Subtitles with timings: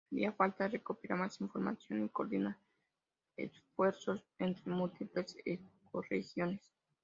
[0.11, 2.57] Haría falta recopilar más información y coordinar
[3.37, 6.59] esfuerzos entre múltiples ecorregiones.